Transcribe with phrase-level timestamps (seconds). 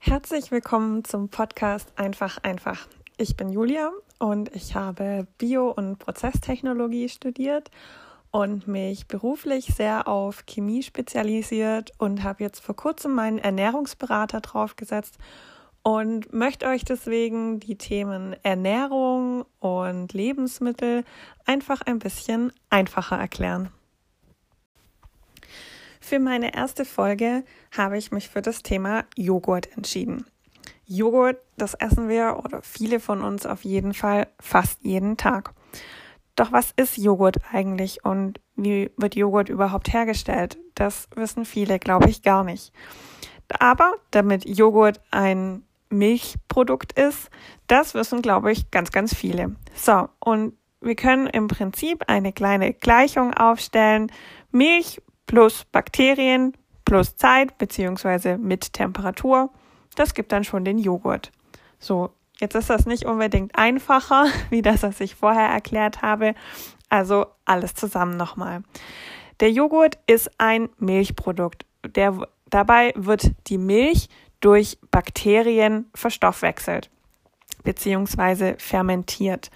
[0.00, 2.86] Herzlich willkommen zum Podcast Einfach einfach.
[3.16, 3.90] Ich bin Julia
[4.20, 7.72] und ich habe Bio- und Prozesstechnologie studiert
[8.30, 15.18] und mich beruflich sehr auf Chemie spezialisiert und habe jetzt vor kurzem meinen Ernährungsberater draufgesetzt
[15.82, 21.04] und möchte euch deswegen die Themen Ernährung und Lebensmittel
[21.44, 23.70] einfach ein bisschen einfacher erklären.
[26.08, 27.44] Für meine erste Folge
[27.76, 30.24] habe ich mich für das Thema Joghurt entschieden.
[30.86, 35.52] Joghurt, das essen wir oder viele von uns auf jeden Fall fast jeden Tag.
[36.34, 40.56] Doch was ist Joghurt eigentlich und wie wird Joghurt überhaupt hergestellt?
[40.74, 42.72] Das wissen viele, glaube ich, gar nicht.
[43.58, 47.28] Aber damit Joghurt ein Milchprodukt ist,
[47.66, 49.56] das wissen, glaube ich, ganz, ganz viele.
[49.74, 54.10] So, und wir können im Prinzip eine kleine Gleichung aufstellen.
[54.50, 59.50] Milch plus Bakterien plus Zeit beziehungsweise mit Temperatur.
[59.94, 61.30] Das gibt dann schon den Joghurt.
[61.78, 66.34] So, jetzt ist das nicht unbedingt einfacher, wie das, was ich vorher erklärt habe.
[66.88, 68.64] Also alles zusammen nochmal.
[69.38, 71.64] Der Joghurt ist ein Milchprodukt.
[71.94, 74.08] Der, dabei wird die Milch
[74.40, 76.90] durch Bakterien verstoffwechselt
[77.64, 79.50] beziehungsweise fermentiert.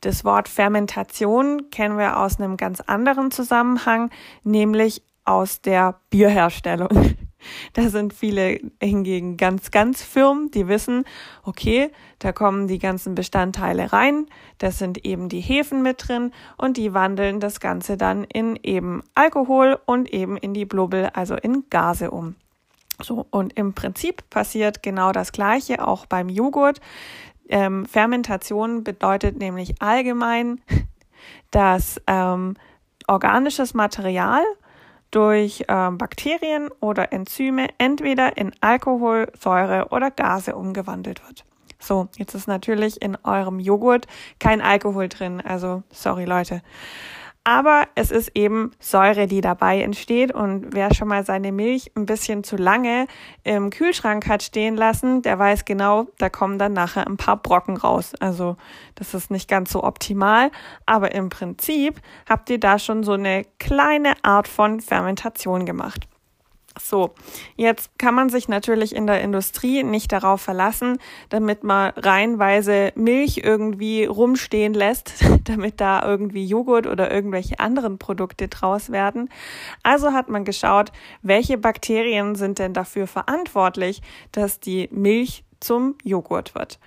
[0.00, 4.10] Das Wort Fermentation kennen wir aus einem ganz anderen Zusammenhang,
[4.44, 6.88] nämlich aus der Bierherstellung.
[7.72, 11.04] Da sind viele hingegen ganz, ganz firm, die wissen,
[11.44, 14.26] okay, da kommen die ganzen Bestandteile rein,
[14.58, 19.04] das sind eben die Hefen mit drin und die wandeln das Ganze dann in eben
[19.14, 22.34] Alkohol und eben in die Blubbel, also in Gase um.
[23.00, 26.80] So, und im Prinzip passiert genau das Gleiche auch beim Joghurt.
[27.48, 30.60] Ähm, Fermentation bedeutet nämlich allgemein,
[31.50, 32.54] dass ähm,
[33.06, 34.42] organisches Material
[35.10, 41.44] durch ähm, Bakterien oder Enzyme entweder in Alkohol, Säure oder Gase umgewandelt wird.
[41.78, 44.06] So, jetzt ist natürlich in eurem Joghurt
[44.38, 46.60] kein Alkohol drin, also sorry Leute.
[47.48, 50.34] Aber es ist eben Säure, die dabei entsteht.
[50.34, 53.06] Und wer schon mal seine Milch ein bisschen zu lange
[53.42, 57.78] im Kühlschrank hat stehen lassen, der weiß genau, da kommen dann nachher ein paar Brocken
[57.78, 58.12] raus.
[58.20, 58.58] Also
[58.96, 60.50] das ist nicht ganz so optimal.
[60.84, 66.06] Aber im Prinzip habt ihr da schon so eine kleine Art von Fermentation gemacht.
[66.78, 67.14] So,
[67.56, 73.38] jetzt kann man sich natürlich in der Industrie nicht darauf verlassen, damit man reihenweise Milch
[73.44, 79.28] irgendwie rumstehen lässt, damit da irgendwie Joghurt oder irgendwelche anderen Produkte draus werden.
[79.82, 84.02] Also hat man geschaut, welche Bakterien sind denn dafür verantwortlich,
[84.32, 86.78] dass die Milch zum Joghurt wird.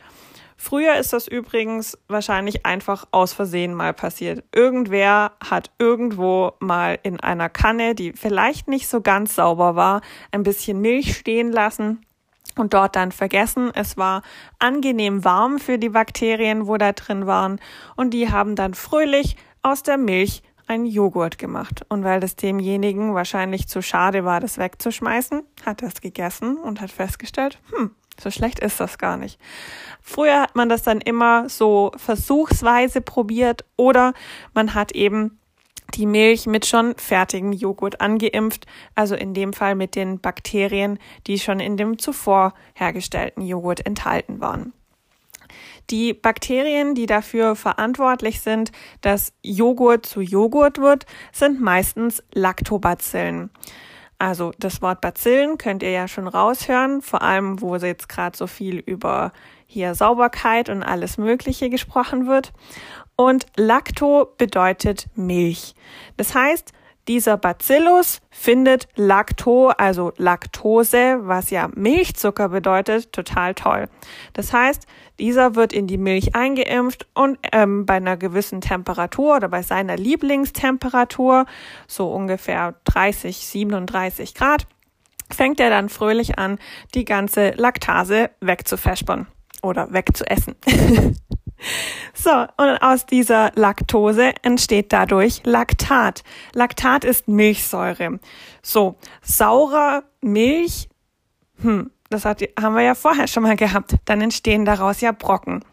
[0.63, 4.43] Früher ist das übrigens wahrscheinlich einfach aus Versehen mal passiert.
[4.53, 10.01] Irgendwer hat irgendwo mal in einer Kanne, die vielleicht nicht so ganz sauber war,
[10.31, 12.05] ein bisschen Milch stehen lassen
[12.59, 13.71] und dort dann vergessen.
[13.73, 14.21] Es war
[14.59, 17.59] angenehm warm für die Bakterien, wo da drin waren
[17.95, 21.87] und die haben dann fröhlich aus der Milch einen Joghurt gemacht.
[21.89, 26.81] Und weil das demjenigen wahrscheinlich zu schade war, das wegzuschmeißen, hat er es gegessen und
[26.81, 29.39] hat festgestellt, hm, so schlecht ist das gar nicht.
[30.01, 34.13] Früher hat man das dann immer so versuchsweise probiert oder
[34.53, 35.39] man hat eben
[35.95, 41.37] die Milch mit schon fertigem Joghurt angeimpft, also in dem Fall mit den Bakterien, die
[41.39, 44.73] schon in dem zuvor hergestellten Joghurt enthalten waren.
[45.89, 53.49] Die Bakterien, die dafür verantwortlich sind, dass Joghurt zu Joghurt wird, sind meistens Lactobacillen.
[54.21, 58.45] Also das Wort Bazillen könnt ihr ja schon raushören, vor allem wo jetzt gerade so
[58.45, 59.33] viel über
[59.65, 62.53] hier Sauberkeit und alles Mögliche gesprochen wird.
[63.15, 65.73] Und Lacto bedeutet Milch.
[66.17, 66.71] Das heißt,
[67.11, 73.89] dieser Bacillus findet Lacto, also Laktose, was ja Milchzucker bedeutet, total toll.
[74.31, 74.87] Das heißt,
[75.19, 79.97] dieser wird in die Milch eingeimpft und ähm, bei einer gewissen Temperatur oder bei seiner
[79.97, 81.47] Lieblingstemperatur,
[81.85, 84.65] so ungefähr 30, 37 Grad,
[85.29, 86.59] fängt er dann fröhlich an,
[86.95, 89.27] die ganze Laktase wegzufespern
[89.61, 90.55] oder wegzuessen.
[92.23, 96.23] So, und aus dieser Laktose entsteht dadurch Laktat.
[96.53, 98.19] Laktat ist Milchsäure.
[98.61, 100.87] So, saurer Milch,
[101.61, 103.95] hm, das hat, haben wir ja vorher schon mal gehabt.
[104.05, 105.65] Dann entstehen daraus ja Brocken.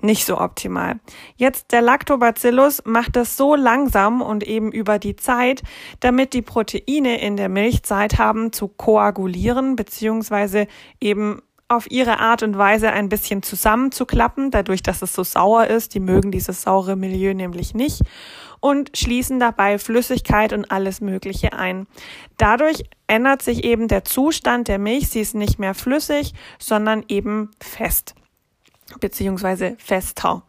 [0.00, 1.00] Nicht so optimal.
[1.34, 5.64] Jetzt der Lactobacillus macht das so langsam und eben über die Zeit,
[5.98, 10.68] damit die Proteine in der Milch Zeit haben zu koagulieren, beziehungsweise
[11.00, 15.94] eben auf ihre Art und Weise ein bisschen zusammenzuklappen, dadurch, dass es so sauer ist.
[15.94, 18.02] Die mögen dieses saure Milieu nämlich nicht
[18.60, 21.86] und schließen dabei Flüssigkeit und alles Mögliche ein.
[22.38, 25.08] Dadurch ändert sich eben der Zustand der Milch.
[25.08, 28.14] Sie ist nicht mehr flüssig, sondern eben fest,
[29.00, 30.42] beziehungsweise fester.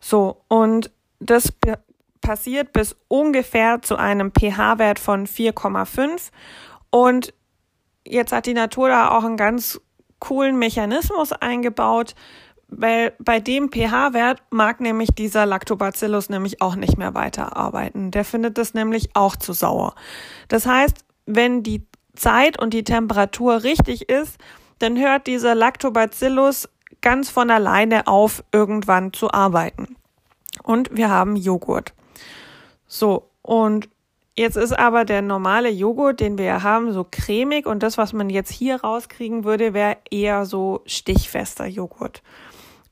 [0.00, 1.52] So, und das
[2.20, 6.30] passiert bis ungefähr zu einem pH-Wert von 4,5
[6.90, 7.34] und
[8.06, 9.80] jetzt hat die Natur da auch einen ganz
[10.24, 12.14] coolen Mechanismus eingebaut,
[12.68, 18.10] weil bei dem pH-Wert mag nämlich dieser Lactobacillus nämlich auch nicht mehr weiterarbeiten.
[18.10, 19.94] Der findet das nämlich auch zu sauer.
[20.48, 21.86] Das heißt, wenn die
[22.16, 24.38] Zeit und die Temperatur richtig ist,
[24.78, 26.68] dann hört dieser Lactobacillus
[27.02, 29.96] ganz von alleine auf, irgendwann zu arbeiten.
[30.62, 31.92] Und wir haben Joghurt.
[32.86, 33.90] So, und
[34.36, 38.30] Jetzt ist aber der normale Joghurt, den wir haben, so cremig und das, was man
[38.30, 42.20] jetzt hier rauskriegen würde, wäre eher so stichfester Joghurt.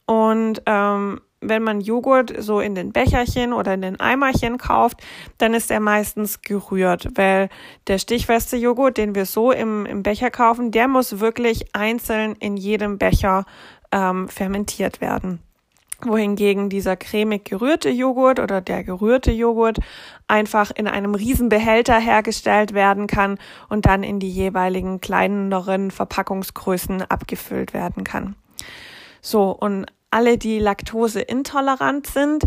[0.07, 5.01] Und ähm, wenn man Joghurt so in den Becherchen oder in den Eimerchen kauft,
[5.39, 7.49] dann ist er meistens gerührt, weil
[7.89, 12.57] der stichfeste Joghurt, den wir so im, im Becher kaufen, der muss wirklich einzeln in
[12.57, 13.47] jedem Becher
[13.91, 15.41] ähm, fermentiert werden
[16.07, 19.79] wohingegen dieser cremig gerührte Joghurt oder der gerührte Joghurt
[20.29, 23.39] einfach in einem Riesenbehälter hergestellt werden kann
[23.69, 28.37] und dann in die jeweiligen kleineren Verpackungsgrößen abgefüllt werden kann.
[29.21, 32.45] So, und alle, die laktoseintolerant sind,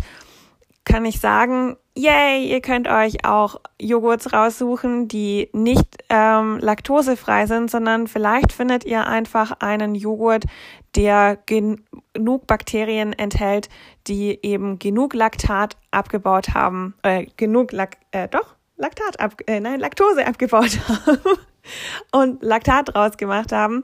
[0.84, 7.72] kann ich sagen, yay, ihr könnt euch auch Joghurts raussuchen, die nicht ähm, laktosefrei sind,
[7.72, 10.46] sondern vielleicht findet ihr einfach einen Joghurt,
[10.96, 13.70] der genug Bakterien enthält,
[14.08, 19.80] die eben genug Laktat abgebaut haben, äh, genug Lak äh, doch Laktat ab, äh, nein
[19.80, 21.20] Laktose abgebaut haben
[22.12, 23.84] und Laktat rausgemacht haben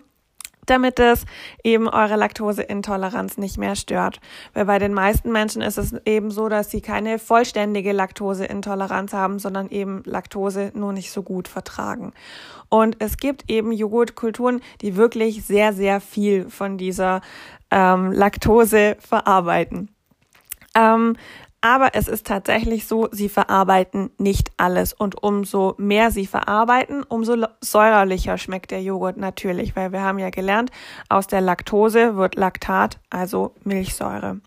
[0.65, 1.25] damit es
[1.63, 4.19] eben eure Laktoseintoleranz nicht mehr stört.
[4.53, 9.39] Weil bei den meisten Menschen ist es eben so, dass sie keine vollständige Laktoseintoleranz haben,
[9.39, 12.13] sondern eben Laktose nur nicht so gut vertragen.
[12.69, 17.21] Und es gibt eben Joghurtkulturen, die wirklich sehr, sehr viel von dieser
[17.69, 19.89] ähm, Laktose verarbeiten.
[20.75, 21.17] Ähm,
[21.61, 24.93] aber es ist tatsächlich so, sie verarbeiten nicht alles.
[24.93, 30.31] Und umso mehr sie verarbeiten, umso säuerlicher schmeckt der Joghurt natürlich, weil wir haben ja
[30.31, 30.71] gelernt,
[31.07, 34.41] aus der Laktose wird Laktat, also Milchsäure.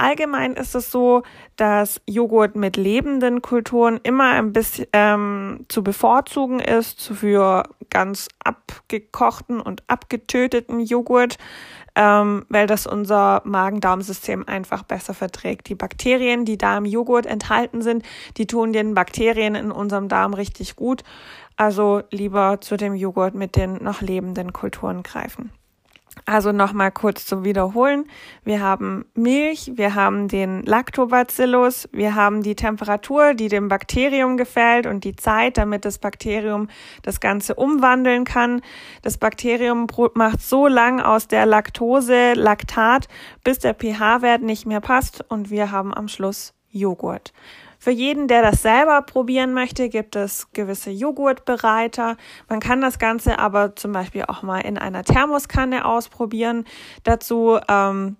[0.00, 1.24] Allgemein ist es so,
[1.56, 9.60] dass Joghurt mit lebenden Kulturen immer ein bisschen ähm, zu bevorzugen ist für ganz abgekochten
[9.60, 11.36] und abgetöteten Joghurt
[11.96, 15.68] ähm, weil das unser Magen-Darm-System einfach besser verträgt.
[15.68, 18.04] Die Bakterien, die da im Joghurt enthalten sind,
[18.36, 21.02] die tun den Bakterien in unserem Darm richtig gut.
[21.56, 25.50] Also lieber zu dem Joghurt mit den noch lebenden Kulturen greifen.
[26.26, 28.04] Also nochmal kurz zum Wiederholen.
[28.44, 34.86] Wir haben Milch, wir haben den Lactobacillus, wir haben die Temperatur, die dem Bakterium gefällt
[34.86, 36.68] und die Zeit, damit das Bakterium
[37.02, 38.60] das Ganze umwandeln kann.
[39.02, 43.08] Das Bakterium macht so lang aus der Laktose Laktat,
[43.44, 47.32] bis der pH-Wert nicht mehr passt und wir haben am Schluss Joghurt.
[47.82, 52.18] Für jeden, der das selber probieren möchte, gibt es gewisse Joghurtbereiter.
[52.46, 56.66] Man kann das Ganze aber zum Beispiel auch mal in einer Thermoskanne ausprobieren.
[57.04, 58.16] Dazu ähm,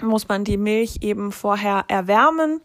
[0.00, 2.60] muss man die Milch eben vorher erwärmen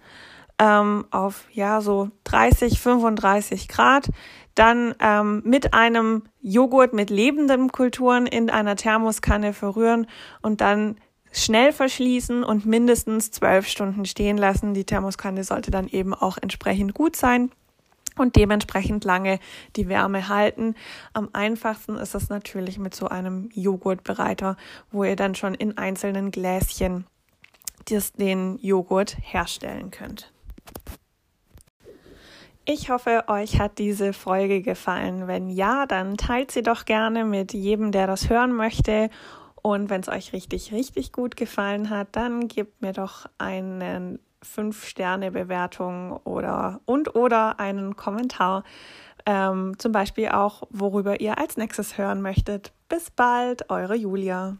[0.60, 4.10] ähm, auf ja so 30, 35 Grad.
[4.54, 10.06] Dann ähm, mit einem Joghurt mit lebenden Kulturen in einer Thermoskanne verrühren
[10.44, 10.98] und dann
[11.44, 14.74] schnell verschließen und mindestens zwölf Stunden stehen lassen.
[14.74, 17.52] Die Thermoskanne sollte dann eben auch entsprechend gut sein
[18.18, 19.40] und dementsprechend lange
[19.76, 20.76] die Wärme halten.
[21.14, 24.58] Am einfachsten ist es natürlich mit so einem Joghurtbereiter,
[24.92, 27.06] wo ihr dann schon in einzelnen Gläschen
[28.18, 30.34] den Joghurt herstellen könnt.
[32.66, 35.26] Ich hoffe, euch hat diese Folge gefallen.
[35.26, 39.10] Wenn ja, dann teilt sie doch gerne mit jedem, der das hören möchte
[39.62, 46.18] und wenn es euch richtig, richtig gut gefallen hat, dann gebt mir doch eine 5-Sterne-Bewertung
[46.24, 48.64] oder und oder einen Kommentar.
[49.26, 52.72] Ähm, zum Beispiel auch, worüber ihr als nächstes hören möchtet.
[52.88, 54.58] Bis bald, eure Julia.